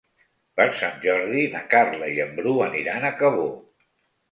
Per 0.59 0.65
Sant 0.79 0.97
Jordi 1.03 1.43
na 1.57 1.61
Carla 1.75 2.09
i 2.15 2.19
en 2.25 2.35
Bru 2.41 2.57
aniran 2.71 3.09
a 3.09 3.15
Cabó. 3.23 3.49